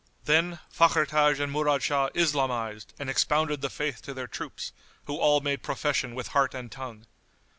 Then 0.25 0.57
Fakhr 0.75 1.05
Taj 1.07 1.39
and 1.39 1.51
Murad 1.51 1.83
Shah 1.83 2.09
islamised 2.15 2.87
and 2.97 3.07
expounded 3.07 3.61
The 3.61 3.69
Faith 3.69 4.01
to 4.01 4.15
their 4.15 4.25
troops, 4.25 4.71
who 5.05 5.17
all 5.17 5.41
made 5.41 5.61
profession 5.61 6.15
with 6.15 6.29
heart 6.29 6.55
and 6.55 6.71
tongue. 6.71 7.05